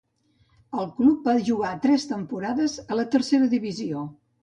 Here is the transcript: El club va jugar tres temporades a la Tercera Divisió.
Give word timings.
El 0.83 0.89
club 1.01 1.19
va 1.31 1.35
jugar 1.51 1.75
tres 1.85 2.09
temporades 2.15 2.81
a 2.91 3.01
la 3.01 3.09
Tercera 3.17 3.55
Divisió. 3.57 4.07